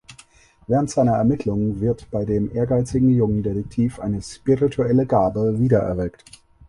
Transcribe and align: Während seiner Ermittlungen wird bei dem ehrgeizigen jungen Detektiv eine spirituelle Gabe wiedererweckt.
Während 0.65 0.89
seiner 0.89 1.15
Ermittlungen 1.17 1.79
wird 1.79 2.09
bei 2.09 2.25
dem 2.25 2.51
ehrgeizigen 2.55 3.11
jungen 3.11 3.43
Detektiv 3.43 3.99
eine 3.99 4.19
spirituelle 4.23 5.05
Gabe 5.05 5.59
wiedererweckt. 5.59 6.23